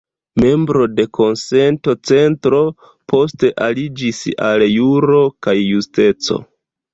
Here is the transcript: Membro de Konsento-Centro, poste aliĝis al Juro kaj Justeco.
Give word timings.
Membro 0.43 0.85
de 0.99 1.03
Konsento-Centro, 1.17 2.61
poste 3.13 3.51
aliĝis 3.67 4.23
al 4.49 4.65
Juro 4.79 5.21
kaj 5.49 5.55
Justeco. 5.61 6.41